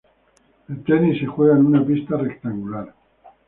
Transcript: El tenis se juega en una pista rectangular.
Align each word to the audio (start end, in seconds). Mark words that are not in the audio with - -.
El 0.67 0.81
tenis 0.83 1.19
se 1.19 1.27
juega 1.27 1.55
en 1.57 1.63
una 1.67 1.85
pista 1.85 2.17
rectangular. 2.17 2.91